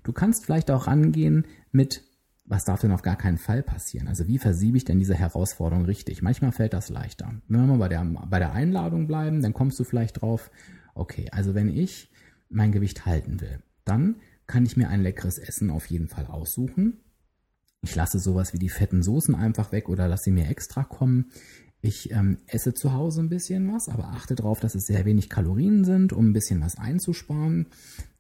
Du 0.03 0.13
kannst 0.13 0.45
vielleicht 0.45 0.71
auch 0.71 0.87
rangehen 0.87 1.47
mit 1.73 2.05
was 2.49 2.65
darf 2.65 2.81
denn 2.81 2.93
auf 2.93 3.03
gar 3.03 3.17
keinen 3.17 3.39
Fall 3.39 3.63
passieren? 3.63 4.09
Also 4.09 4.29
wie 4.29 4.39
versiebe 4.39 4.77
ich 4.77 4.85
denn 4.85 4.99
diese 4.99 5.15
Herausforderung 5.15 5.85
richtig? 5.85 6.23
Manchmal 6.23 6.53
fällt 6.53 6.73
das 6.73 6.89
leichter. 6.89 7.35
Wenn 7.49 7.61
wir 7.61 7.67
mal 7.67 7.79
bei 7.79 7.89
der, 7.89 8.05
bei 8.05 8.39
der 8.39 8.53
Einladung 8.53 9.07
bleiben, 9.07 9.43
dann 9.43 9.53
kommst 9.53 9.79
du 9.81 9.85
vielleicht 9.85 10.23
drauf, 10.23 10.51
okay, 10.95 11.29
also 11.33 11.55
wenn 11.55 11.69
ich 11.69 12.11
mein 12.49 12.73
Gewicht 12.73 13.05
halten 13.05 13.41
will, 13.41 13.61
dann 13.85 14.17
kann 14.47 14.65
ich 14.65 14.77
mir 14.77 14.89
ein 14.89 15.03
leckeres 15.03 15.39
Essen 15.39 15.71
auf 15.71 15.87
jeden 15.87 16.09
Fall 16.09 16.27
aussuchen. 16.27 17.01
Ich 17.83 17.95
lasse 17.95 18.19
sowas 18.19 18.53
wie 18.53 18.59
die 18.59 18.69
fetten 18.69 19.03
Soßen 19.03 19.35
einfach 19.35 19.73
weg 19.73 19.89
oder 19.89 20.07
lasse 20.09 20.25
sie 20.25 20.31
mir 20.31 20.49
extra 20.49 20.85
kommen. 20.85 21.31
Ich 21.81 22.11
ähm, 22.11 22.39
esse 22.47 22.75
zu 22.75 22.93
Hause 22.93 23.21
ein 23.21 23.29
bisschen 23.29 23.73
was, 23.73 23.89
aber 23.89 24.09
achte 24.09 24.35
darauf, 24.35 24.61
dass 24.61 24.75
es 24.75 24.87
sehr 24.87 25.05
wenig 25.05 25.29
Kalorien 25.29 25.85
sind, 25.85 26.13
um 26.13 26.31
ein 26.31 26.33
bisschen 26.33 26.61
was 26.61 26.79
einzusparen. 26.79 27.67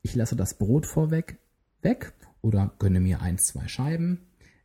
Ich 0.02 0.14
lasse 0.14 0.36
das 0.36 0.58
Brot 0.58 0.86
vorweg 0.86 1.38
weg 1.82 2.12
oder 2.46 2.72
gönne 2.78 3.00
mir 3.00 3.20
ein, 3.20 3.38
zwei 3.38 3.66
Scheiben. 3.66 4.20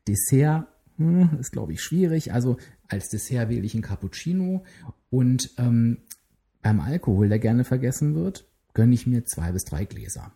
Dessert 0.07 0.67
hm, 0.97 1.37
ist, 1.39 1.51
glaube 1.51 1.73
ich, 1.73 1.81
schwierig. 1.81 2.31
Also 2.31 2.57
als 2.87 3.09
Dessert 3.09 3.49
wähle 3.49 3.65
ich 3.65 3.73
ein 3.73 3.81
Cappuccino 3.81 4.63
und 5.09 5.49
ähm, 5.57 5.97
beim 6.61 6.79
Alkohol, 6.79 7.29
der 7.29 7.39
gerne 7.39 7.63
vergessen 7.63 8.13
wird, 8.13 8.45
gönne 8.73 8.93
ich 8.93 9.07
mir 9.07 9.25
zwei 9.25 9.51
bis 9.51 9.65
drei 9.65 9.85
Gläser. 9.85 10.31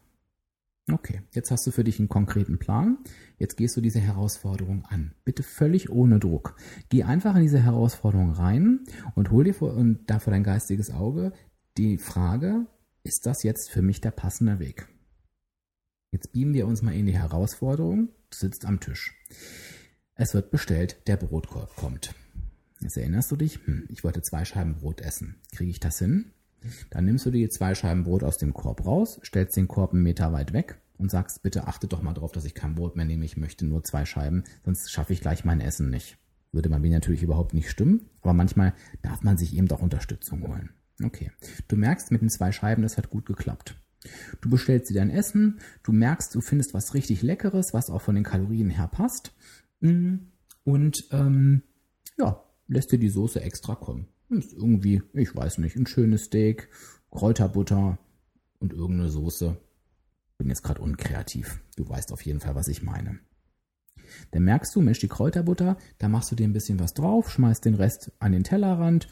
Okay, 0.92 1.22
jetzt 1.32 1.50
hast 1.50 1.66
du 1.66 1.72
für 1.72 1.84
dich 1.84 2.00
einen 2.00 2.10
konkreten 2.10 2.60
Plan. 2.60 3.00
Jetzt 3.40 3.58
gehst 3.58 3.76
du 3.76 3.82
diese 3.82 4.00
Herausforderung 4.00 4.86
an. 4.86 5.14
Bitte 5.24 5.42
völlig 5.42 5.90
ohne 5.90 6.20
Druck. 6.20 6.56
Geh 6.90 7.04
einfach 7.04 7.36
in 7.36 7.42
diese 7.42 7.60
Herausforderung 7.60 8.32
rein 8.32 8.82
und 9.16 9.32
hol 9.32 9.44
dir 9.44 9.56
vor, 9.56 9.74
und 9.74 10.08
da 10.08 10.20
vor 10.20 10.32
dein 10.32 10.44
geistiges 10.44 10.92
Auge 10.92 11.34
die 11.78 11.98
Frage, 11.98 12.68
ist 13.04 13.26
das 13.26 13.44
jetzt 13.44 13.72
für 13.72 13.82
mich 13.82 14.00
der 14.00 14.12
passende 14.12 14.60
Weg? 14.60 14.88
Jetzt 16.12 16.32
beamen 16.32 16.54
wir 16.54 16.68
uns 16.68 16.82
mal 16.82 16.96
in 16.96 17.06
die 17.06 17.18
Herausforderung. 17.18 18.10
Du 18.30 18.38
sitzt 18.38 18.66
am 18.66 18.80
Tisch. 18.80 19.14
Es 20.16 20.34
wird 20.34 20.52
bestellt, 20.52 20.98
der 21.08 21.18
Brotkorb 21.18 21.76
kommt. 21.76 22.16
Jetzt 22.80 22.98
erinnerst 22.98 23.32
du 23.32 23.36
dich, 23.36 23.60
hm, 23.66 23.86
ich 23.90 24.04
wollte 24.04 24.22
zwei 24.22 24.46
Scheiben 24.46 24.76
Brot 24.76 25.02
essen. 25.02 25.36
Kriege 25.54 25.72
ich 25.72 25.80
das 25.80 26.00
hin? 26.00 26.32
Dann 26.90 27.06
nimmst 27.06 27.26
du 27.26 27.32
dir 27.32 27.50
zwei 27.50 27.76
Scheiben 27.76 28.04
Brot 28.04 28.24
aus 28.24 28.38
dem 28.38 28.54
Korb 28.54 28.86
raus, 28.86 29.20
stellst 29.24 29.58
den 29.58 29.68
Korb 29.68 29.94
einen 29.94 30.04
Meter 30.04 30.34
weit 30.34 30.54
weg 30.54 30.80
und 30.98 31.12
sagst, 31.12 31.44
bitte 31.44 31.68
achte 31.68 31.88
doch 31.88 32.02
mal 32.02 32.14
drauf, 32.14 32.32
dass 32.32 32.46
ich 32.46 32.56
kein 32.56 32.76
Brot 32.76 32.96
mehr 32.96 33.06
nehme, 33.06 33.26
ich 33.26 33.38
möchte 33.38 33.66
nur 33.66 33.84
zwei 33.84 34.06
Scheiben, 34.06 34.44
sonst 34.64 34.92
schaffe 34.92 35.14
ich 35.14 35.22
gleich 35.22 35.46
mein 35.46 35.62
Essen 35.62 35.90
nicht. 35.90 36.18
Würde 36.52 36.70
bei 36.70 36.80
mir 36.80 36.92
natürlich 36.92 37.24
überhaupt 37.24 37.54
nicht 37.54 37.70
stimmen, 37.70 38.10
aber 38.22 38.34
manchmal 38.34 38.74
darf 39.02 39.22
man 39.22 39.38
sich 39.38 39.56
eben 39.56 39.68
doch 39.68 39.82
Unterstützung 39.82 40.48
holen. 40.48 40.70
Okay. 41.04 41.32
Du 41.68 41.76
merkst 41.76 42.12
mit 42.12 42.22
den 42.22 42.30
zwei 42.30 42.52
Scheiben, 42.52 42.84
das 42.84 42.98
hat 42.98 43.10
gut 43.10 43.26
geklappt. 43.26 43.76
Du 44.42 44.50
bestellst 44.50 44.90
dir 44.90 44.96
dein 44.96 45.10
Essen, 45.10 45.60
du 45.84 45.92
merkst, 45.92 46.34
du 46.34 46.42
findest 46.42 46.74
was 46.74 46.94
richtig 46.94 47.22
Leckeres, 47.22 47.74
was 47.74 47.90
auch 47.90 48.02
von 48.02 48.16
den 48.16 48.24
Kalorien 48.24 48.70
her 48.70 48.88
passt. 48.88 49.34
Mm, 49.80 50.16
und 50.64 51.06
ähm, 51.12 51.64
ja, 52.18 52.44
lässt 52.68 52.92
dir 52.92 53.00
die 53.00 53.10
Soße 53.10 53.42
extra 53.42 53.76
kommen. 53.76 54.08
Ist 54.30 54.54
irgendwie, 54.54 55.04
ich 55.14 55.36
weiß 55.36 55.60
nicht, 55.60 55.76
ein 55.76 55.88
schönes 55.88 56.26
Steak, 56.26 56.70
Kräuterbutter 57.12 58.00
und 58.60 58.74
irgendeine 58.74 59.10
Soße. 59.10 59.58
Bin 60.38 60.50
jetzt 60.50 60.64
gerade 60.64 60.82
unkreativ. 60.82 61.62
Du 61.78 61.88
weißt 61.88 62.12
auf 62.12 62.22
jeden 62.22 62.40
Fall, 62.40 62.56
was 62.56 62.68
ich 62.68 62.82
meine. 62.82 63.20
Dann 64.32 64.44
merkst 64.44 64.76
du, 64.76 64.82
Mensch, 64.82 65.00
die 65.00 65.08
Kräuterbutter, 65.08 65.78
da 65.98 66.10
machst 66.10 66.32
du 66.32 66.36
dir 66.36 66.48
ein 66.48 66.54
bisschen 66.54 66.80
was 66.80 66.94
drauf, 66.94 67.30
schmeißt 67.30 67.66
den 67.66 67.76
Rest 67.76 68.12
an 68.20 68.32
den 68.32 68.44
Tellerrand. 68.44 69.08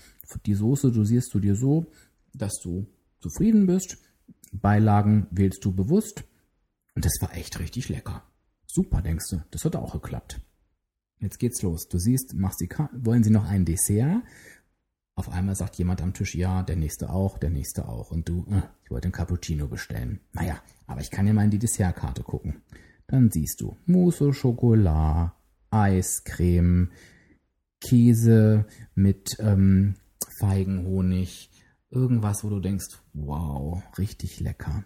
Die 0.45 0.53
Soße 0.53 0.91
dosierst 0.91 1.33
du 1.33 1.39
dir 1.39 1.55
so, 1.55 1.87
dass 2.33 2.59
du 2.61 2.87
zufrieden 3.19 3.65
bist. 3.65 3.97
Beilagen 4.51 5.27
wählst 5.31 5.63
du 5.65 5.73
bewusst. 5.73 6.23
Und 6.95 7.05
das 7.05 7.13
war 7.21 7.35
echt 7.35 7.59
richtig 7.59 7.89
lecker. 7.89 8.23
Super, 8.67 9.01
denkst 9.01 9.29
du. 9.29 9.41
Das 9.51 9.65
hat 9.65 9.75
auch 9.75 9.93
geklappt. 9.93 10.41
Jetzt 11.19 11.39
geht's 11.39 11.61
los. 11.61 11.87
Du 11.87 11.97
siehst, 11.97 12.33
machst 12.33 12.59
die 12.59 12.69
wollen 12.93 13.23
sie 13.23 13.29
noch 13.29 13.45
ein 13.45 13.65
Dessert? 13.65 14.23
Auf 15.15 15.29
einmal 15.29 15.55
sagt 15.55 15.75
jemand 15.75 16.01
am 16.01 16.13
Tisch, 16.13 16.33
ja, 16.35 16.63
der 16.63 16.75
nächste 16.75 17.11
auch, 17.11 17.37
der 17.37 17.51
nächste 17.51 17.87
auch. 17.87 18.11
Und 18.11 18.27
du, 18.27 18.45
äh, 18.49 18.63
ich 18.83 18.91
wollte 18.91 19.05
einen 19.05 19.13
Cappuccino 19.13 19.67
bestellen. 19.67 20.19
Naja, 20.33 20.59
aber 20.87 21.01
ich 21.01 21.11
kann 21.11 21.27
ja 21.27 21.33
mal 21.33 21.45
in 21.45 21.51
die 21.51 21.59
Dessertkarte 21.59 22.23
gucken. 22.23 22.63
Dann 23.07 23.29
siehst 23.29 23.61
du 23.61 23.77
Mousse 23.85 24.33
Schokolade, 24.33 25.31
Eiscreme, 25.69 26.91
Käse 27.79 28.65
mit 28.95 29.35
ähm, 29.39 29.95
Feigenhonig, 30.39 31.49
irgendwas, 31.93 32.43
wo 32.43 32.49
du 32.49 32.59
denkst, 32.59 32.87
wow, 33.13 33.81
richtig 33.97 34.39
lecker. 34.39 34.83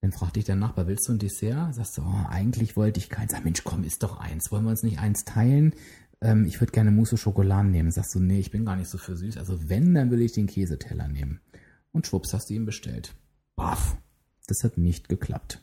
Dann 0.00 0.12
fragt 0.12 0.36
dich 0.36 0.44
der 0.44 0.56
Nachbar, 0.56 0.86
willst 0.86 1.06
du 1.08 1.12
ein 1.12 1.18
Dessert? 1.18 1.74
Sagst 1.74 1.98
du, 1.98 2.02
oh, 2.02 2.26
eigentlich 2.28 2.76
wollte 2.76 2.98
ich 2.98 3.10
keins. 3.10 3.32
Sag, 3.32 3.44
Mensch, 3.44 3.64
komm, 3.64 3.84
ist 3.84 4.02
doch 4.02 4.18
eins. 4.18 4.50
Wollen 4.50 4.64
wir 4.64 4.70
uns 4.70 4.82
nicht 4.82 4.98
eins 4.98 5.24
teilen? 5.24 5.74
Ähm, 6.22 6.46
ich 6.46 6.60
würde 6.60 6.72
gerne 6.72 6.90
Mousse 6.90 7.18
Schokolade 7.18 7.68
nehmen. 7.68 7.90
Sagst 7.90 8.14
du, 8.14 8.20
nee, 8.20 8.38
ich 8.38 8.50
bin 8.50 8.64
gar 8.64 8.76
nicht 8.76 8.88
so 8.88 8.96
für 8.96 9.16
süß. 9.16 9.36
Also 9.36 9.68
wenn, 9.68 9.94
dann 9.94 10.10
will 10.10 10.22
ich 10.22 10.32
den 10.32 10.46
Käseteller 10.46 11.06
nehmen. 11.06 11.40
Und 11.92 12.06
schwupps, 12.06 12.32
hast 12.32 12.48
du 12.48 12.54
ihn 12.54 12.64
bestellt. 12.64 13.14
Baff. 13.56 13.98
Das 14.46 14.64
hat 14.64 14.78
nicht 14.78 15.08
geklappt. 15.08 15.62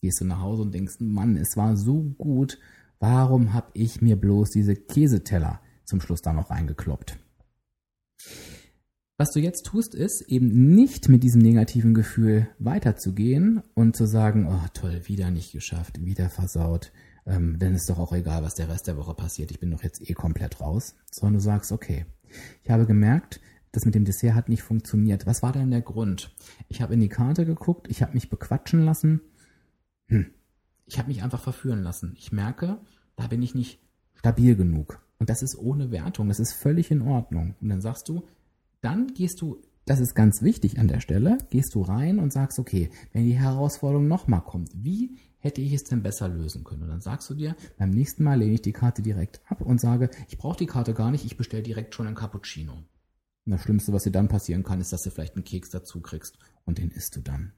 Gehst 0.00 0.20
du 0.20 0.24
nach 0.24 0.40
Hause 0.40 0.62
und 0.62 0.74
denkst, 0.74 0.96
Mann, 0.98 1.36
es 1.36 1.56
war 1.56 1.76
so 1.76 2.02
gut. 2.02 2.58
Warum 2.98 3.52
habe 3.52 3.70
ich 3.74 4.02
mir 4.02 4.16
bloß 4.16 4.50
diese 4.50 4.74
Käseteller 4.74 5.60
zum 5.84 6.00
Schluss 6.00 6.20
da 6.20 6.32
noch 6.32 6.50
reingekloppt? 6.50 7.16
Was 9.20 9.32
du 9.32 9.40
jetzt 9.40 9.66
tust, 9.66 9.96
ist 9.96 10.20
eben 10.28 10.76
nicht 10.76 11.08
mit 11.08 11.24
diesem 11.24 11.42
negativen 11.42 11.92
Gefühl 11.92 12.46
weiterzugehen 12.60 13.64
und 13.74 13.96
zu 13.96 14.06
sagen, 14.06 14.46
oh 14.48 14.64
toll, 14.74 15.00
wieder 15.06 15.32
nicht 15.32 15.50
geschafft, 15.50 16.04
wieder 16.04 16.30
versaut, 16.30 16.92
ähm, 17.26 17.58
denn 17.58 17.74
ist 17.74 17.90
doch 17.90 17.98
auch 17.98 18.12
egal, 18.12 18.44
was 18.44 18.54
der 18.54 18.68
Rest 18.68 18.86
der 18.86 18.96
Woche 18.96 19.14
passiert, 19.14 19.50
ich 19.50 19.58
bin 19.58 19.72
doch 19.72 19.82
jetzt 19.82 20.08
eh 20.08 20.14
komplett 20.14 20.60
raus, 20.60 20.94
sondern 21.10 21.34
du 21.34 21.40
sagst, 21.40 21.72
okay, 21.72 22.06
ich 22.62 22.70
habe 22.70 22.86
gemerkt, 22.86 23.40
das 23.72 23.84
mit 23.84 23.96
dem 23.96 24.04
Dessert 24.04 24.36
hat 24.36 24.48
nicht 24.48 24.62
funktioniert. 24.62 25.26
Was 25.26 25.42
war 25.42 25.50
denn 25.50 25.72
der 25.72 25.82
Grund? 25.82 26.32
Ich 26.68 26.80
habe 26.80 26.94
in 26.94 27.00
die 27.00 27.08
Karte 27.08 27.44
geguckt, 27.44 27.88
ich 27.90 28.02
habe 28.02 28.14
mich 28.14 28.30
bequatschen 28.30 28.84
lassen, 28.84 29.20
hm. 30.06 30.26
ich 30.86 31.00
habe 31.00 31.08
mich 31.08 31.24
einfach 31.24 31.42
verführen 31.42 31.82
lassen. 31.82 32.14
Ich 32.16 32.30
merke, 32.30 32.78
da 33.16 33.26
bin 33.26 33.42
ich 33.42 33.56
nicht 33.56 33.80
stabil 34.14 34.54
genug. 34.54 35.04
Und 35.18 35.28
das 35.28 35.42
ist 35.42 35.58
ohne 35.58 35.90
Wertung, 35.90 36.28
das 36.28 36.38
ist 36.38 36.52
völlig 36.52 36.92
in 36.92 37.02
Ordnung. 37.02 37.56
Und 37.60 37.68
dann 37.68 37.80
sagst 37.80 38.08
du, 38.08 38.22
dann 38.80 39.14
gehst 39.14 39.40
du, 39.40 39.62
das 39.84 40.00
ist 40.00 40.14
ganz 40.14 40.42
wichtig 40.42 40.78
an 40.78 40.88
der 40.88 41.00
Stelle, 41.00 41.38
gehst 41.50 41.74
du 41.74 41.82
rein 41.82 42.18
und 42.18 42.32
sagst, 42.32 42.58
okay, 42.58 42.90
wenn 43.12 43.24
die 43.24 43.38
Herausforderung 43.38 44.06
nochmal 44.06 44.42
kommt, 44.42 44.70
wie 44.74 45.16
hätte 45.38 45.60
ich 45.60 45.72
es 45.72 45.84
denn 45.84 46.02
besser 46.02 46.28
lösen 46.28 46.64
können? 46.64 46.82
Und 46.82 46.88
dann 46.88 47.00
sagst 47.00 47.30
du 47.30 47.34
dir, 47.34 47.56
beim 47.78 47.90
nächsten 47.90 48.24
Mal 48.24 48.38
lehne 48.38 48.54
ich 48.54 48.62
die 48.62 48.72
Karte 48.72 49.02
direkt 49.02 49.40
ab 49.46 49.60
und 49.60 49.80
sage, 49.80 50.10
ich 50.28 50.36
brauche 50.36 50.58
die 50.58 50.66
Karte 50.66 50.94
gar 50.94 51.10
nicht, 51.10 51.24
ich 51.24 51.36
bestelle 51.36 51.62
direkt 51.62 51.94
schon 51.94 52.06
ein 52.06 52.14
Cappuccino. 52.14 52.72
Und 52.72 53.52
das 53.52 53.62
Schlimmste, 53.62 53.92
was 53.92 54.02
dir 54.02 54.12
dann 54.12 54.28
passieren 54.28 54.62
kann, 54.62 54.80
ist, 54.80 54.92
dass 54.92 55.02
du 55.02 55.10
vielleicht 55.10 55.36
einen 55.36 55.44
Keks 55.44 55.70
dazu 55.70 56.00
kriegst 56.00 56.38
und 56.64 56.78
den 56.78 56.90
isst 56.90 57.16
du 57.16 57.20
dann. 57.20 57.52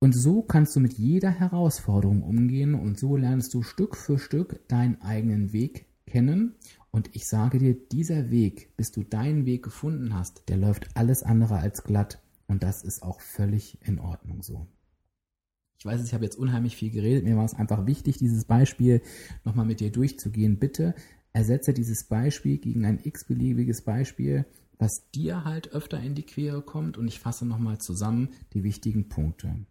Und 0.00 0.12
so 0.12 0.42
kannst 0.42 0.76
du 0.76 0.80
mit 0.80 0.98
jeder 0.98 1.30
Herausforderung 1.30 2.22
umgehen 2.22 2.74
und 2.74 2.98
so 2.98 3.16
lernst 3.16 3.54
du 3.54 3.62
Stück 3.62 3.96
für 3.96 4.18
Stück 4.18 4.68
deinen 4.68 5.00
eigenen 5.00 5.54
Weg 5.54 5.86
kennen 6.06 6.56
und 6.94 7.10
ich 7.12 7.26
sage 7.26 7.58
dir, 7.58 7.74
dieser 7.74 8.30
Weg, 8.30 8.70
bis 8.76 8.92
du 8.92 9.02
deinen 9.02 9.46
Weg 9.46 9.64
gefunden 9.64 10.14
hast, 10.14 10.48
der 10.48 10.56
läuft 10.56 10.96
alles 10.96 11.24
andere 11.24 11.56
als 11.56 11.82
glatt. 11.82 12.22
Und 12.46 12.62
das 12.62 12.84
ist 12.84 13.02
auch 13.02 13.20
völlig 13.20 13.78
in 13.82 13.98
Ordnung 13.98 14.44
so. 14.44 14.68
Ich 15.76 15.84
weiß, 15.84 16.04
ich 16.04 16.14
habe 16.14 16.22
jetzt 16.22 16.36
unheimlich 16.36 16.76
viel 16.76 16.92
geredet. 16.92 17.24
Mir 17.24 17.36
war 17.36 17.46
es 17.46 17.54
einfach 17.54 17.84
wichtig, 17.86 18.18
dieses 18.18 18.44
Beispiel 18.44 19.02
nochmal 19.42 19.66
mit 19.66 19.80
dir 19.80 19.90
durchzugehen. 19.90 20.60
Bitte 20.60 20.94
ersetze 21.32 21.74
dieses 21.74 22.04
Beispiel 22.04 22.58
gegen 22.58 22.84
ein 22.84 23.00
x-beliebiges 23.02 23.82
Beispiel, 23.82 24.46
was 24.78 25.10
dir 25.12 25.44
halt 25.44 25.72
öfter 25.72 25.98
in 25.98 26.14
die 26.14 26.22
Quere 26.22 26.62
kommt. 26.62 26.96
Und 26.96 27.08
ich 27.08 27.18
fasse 27.18 27.44
nochmal 27.44 27.78
zusammen 27.78 28.28
die 28.52 28.62
wichtigen 28.62 29.08
Punkte. 29.08 29.66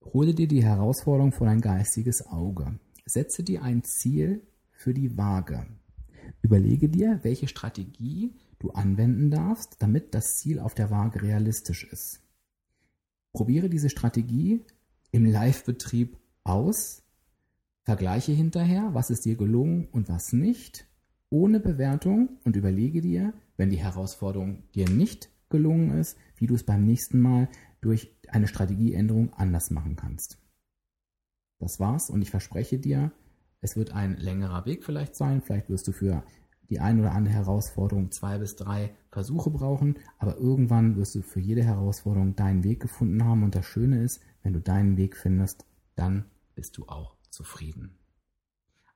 Hole 0.00 0.32
dir 0.32 0.46
die 0.46 0.62
Herausforderung 0.62 1.32
vor 1.32 1.48
dein 1.48 1.60
geistiges 1.60 2.24
Auge. 2.24 2.78
Setze 3.04 3.42
dir 3.42 3.64
ein 3.64 3.82
Ziel 3.82 4.46
für 4.70 4.94
die 4.94 5.18
Waage. 5.18 5.66
Überlege 6.42 6.88
dir, 6.88 7.20
welche 7.22 7.48
Strategie 7.48 8.34
du 8.58 8.70
anwenden 8.70 9.30
darfst, 9.30 9.76
damit 9.80 10.14
das 10.14 10.38
Ziel 10.38 10.58
auf 10.60 10.74
der 10.74 10.90
Waage 10.90 11.22
realistisch 11.22 11.84
ist. 11.84 12.20
Probiere 13.32 13.68
diese 13.68 13.90
Strategie 13.90 14.64
im 15.10 15.24
Live-Betrieb 15.24 16.18
aus, 16.44 17.02
vergleiche 17.82 18.32
hinterher, 18.32 18.90
was 18.94 19.10
ist 19.10 19.24
dir 19.24 19.36
gelungen 19.36 19.88
und 19.92 20.08
was 20.08 20.32
nicht, 20.32 20.86
ohne 21.30 21.60
Bewertung 21.60 22.38
und 22.44 22.56
überlege 22.56 23.00
dir, 23.00 23.34
wenn 23.56 23.70
die 23.70 23.76
Herausforderung 23.76 24.62
dir 24.74 24.88
nicht 24.88 25.28
gelungen 25.48 25.98
ist, 25.98 26.16
wie 26.36 26.46
du 26.46 26.54
es 26.54 26.64
beim 26.64 26.84
nächsten 26.84 27.20
Mal 27.20 27.48
durch 27.80 28.10
eine 28.28 28.48
Strategieänderung 28.48 29.32
anders 29.34 29.70
machen 29.70 29.96
kannst. 29.96 30.38
Das 31.58 31.80
war's 31.80 32.10
und 32.10 32.22
ich 32.22 32.30
verspreche 32.30 32.78
dir, 32.78 33.12
es 33.66 33.76
wird 33.76 33.92
ein 33.92 34.16
längerer 34.16 34.64
Weg 34.64 34.84
vielleicht 34.84 35.16
sein. 35.16 35.42
Vielleicht 35.42 35.68
wirst 35.68 35.88
du 35.88 35.92
für 35.92 36.22
die 36.70 36.78
ein 36.78 37.00
oder 37.00 37.12
andere 37.12 37.34
Herausforderung 37.34 38.12
zwei 38.12 38.38
bis 38.38 38.54
drei 38.54 38.94
Versuche 39.10 39.50
brauchen, 39.50 39.98
aber 40.18 40.36
irgendwann 40.36 40.96
wirst 40.96 41.16
du 41.16 41.22
für 41.22 41.40
jede 41.40 41.64
Herausforderung 41.64 42.36
deinen 42.36 42.62
Weg 42.62 42.78
gefunden 42.80 43.24
haben. 43.24 43.42
Und 43.42 43.56
das 43.56 43.66
Schöne 43.66 44.04
ist, 44.04 44.22
wenn 44.44 44.52
du 44.52 44.60
deinen 44.60 44.96
Weg 44.96 45.16
findest, 45.16 45.66
dann 45.96 46.26
bist 46.54 46.76
du 46.78 46.86
auch 46.86 47.16
zufrieden. 47.30 47.98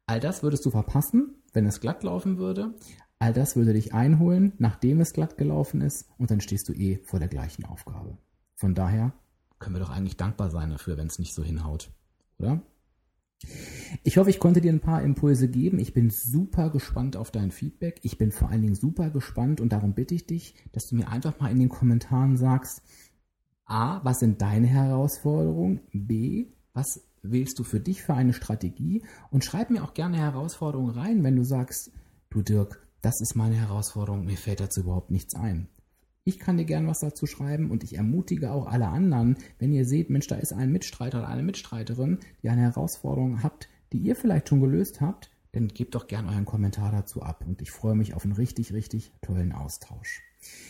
All 0.06 0.20
das 0.20 0.44
würdest 0.44 0.64
du 0.64 0.70
verpassen, 0.70 1.34
wenn 1.52 1.66
es 1.66 1.80
glatt 1.80 2.04
laufen 2.04 2.38
würde. 2.38 2.74
All 3.18 3.32
das 3.32 3.56
würde 3.56 3.72
dich 3.72 3.92
einholen, 3.92 4.52
nachdem 4.58 5.00
es 5.00 5.12
glatt 5.12 5.36
gelaufen 5.36 5.80
ist, 5.80 6.08
und 6.16 6.30
dann 6.30 6.40
stehst 6.40 6.68
du 6.68 6.72
eh 6.72 6.98
vor 7.04 7.18
der 7.18 7.28
gleichen 7.28 7.64
Aufgabe. 7.64 8.16
Von 8.54 8.76
daher 8.76 9.12
können 9.58 9.74
wir 9.74 9.80
doch 9.80 9.90
eigentlich 9.90 10.16
dankbar 10.16 10.50
sein 10.50 10.70
dafür, 10.70 10.96
wenn 10.96 11.08
es 11.08 11.18
nicht 11.18 11.34
so 11.34 11.42
hinhaut, 11.42 11.90
oder? 12.38 12.62
Ich 14.02 14.16
hoffe, 14.16 14.30
ich 14.30 14.38
konnte 14.38 14.61
dir 14.61 14.73
ein 14.73 14.80
paar 14.80 15.02
Impulse 15.02 15.49
geben. 15.49 15.78
Ich 15.78 15.92
bin 15.92 16.11
super 16.11 16.70
gespannt 16.70 17.16
auf 17.16 17.30
dein 17.30 17.50
Feedback. 17.50 18.00
Ich 18.02 18.18
bin 18.18 18.32
vor 18.32 18.49
allen 18.49 18.62
Dingen 18.62 18.75
super 18.75 19.11
gespannt 19.11 19.61
und 19.61 19.73
darum 19.73 19.94
bitte 19.94 20.14
ich 20.14 20.26
dich, 20.26 20.54
dass 20.73 20.88
du 20.88 20.97
mir 20.97 21.09
einfach 21.09 21.38
mal 21.40 21.50
in 21.50 21.59
den 21.59 21.68
Kommentaren 21.68 22.37
sagst, 22.37 22.82
A, 23.64 24.00
was 24.04 24.20
sind 24.20 24.42
deine 24.42 24.66
Herausforderungen? 24.66 25.80
B, 25.92 26.47
was 26.73 27.02
wählst 27.23 27.59
du 27.59 27.64
für 27.64 27.80
dich 27.80 28.02
für 28.02 28.14
eine 28.14 28.32
Strategie? 28.32 29.02
Und 29.30 29.44
schreib 29.44 29.70
mir 29.70 29.85
auch 29.85 29.94
gerne 29.94 30.16
Herausforderungen 30.16 30.90
rein, 30.90 31.23
wenn 31.23 31.37
du 31.37 31.44
sagst, 31.44 31.92
du 32.30 32.42
Dirk, 32.42 32.87
das 33.02 33.20
ist 33.20 33.35
meine 33.37 33.56
Herausforderung, 33.56 34.25
mir 34.25 34.37
fällt 34.37 34.61
dazu 34.61 34.80
überhaupt 34.80 35.11
nichts 35.11 35.35
ein. 35.35 35.68
Ich 36.30 36.38
kann 36.38 36.58
dir 36.58 36.64
gerne 36.64 36.87
was 36.87 37.00
dazu 37.00 37.26
schreiben 37.26 37.72
und 37.72 37.82
ich 37.82 37.96
ermutige 37.96 38.52
auch 38.52 38.68
alle 38.68 38.87
anderen, 38.87 39.37
wenn 39.58 39.72
ihr 39.72 39.84
seht, 39.84 40.10
Mensch, 40.10 40.28
da 40.28 40.37
ist 40.37 40.52
ein 40.52 40.70
Mitstreiter 40.70 41.18
oder 41.18 41.28
eine 41.28 41.42
Mitstreiterin, 41.42 42.20
die 42.40 42.50
eine 42.50 42.60
Herausforderung 42.60 43.42
habt, 43.42 43.68
die 43.92 43.99
ihr 43.99 44.14
vielleicht 44.14 44.49
schon 44.49 44.60
gelöst 44.60 45.00
habt, 45.00 45.32
dann 45.50 45.66
gebt 45.66 45.96
doch 45.96 46.06
gerne 46.06 46.28
euren 46.28 46.44
Kommentar 46.44 46.92
dazu 46.92 47.20
ab 47.20 47.42
und 47.44 47.60
ich 47.60 47.72
freue 47.72 47.96
mich 47.96 48.14
auf 48.14 48.22
einen 48.22 48.34
richtig, 48.34 48.72
richtig 48.72 49.10
tollen 49.22 49.50
Austausch. 49.50 50.22